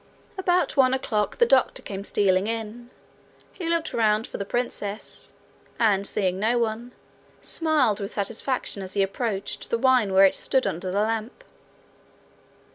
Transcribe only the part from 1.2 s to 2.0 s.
the doctor